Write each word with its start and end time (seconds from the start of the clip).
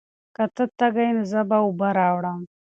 که 0.35 0.43
ته 0.55 0.63
تږی 0.77 1.05
یې، 1.07 1.15
نو 1.17 1.23
زه 1.31 1.41
به 1.49 1.57
اوبه 1.63 1.89
راوړم. 1.99 2.39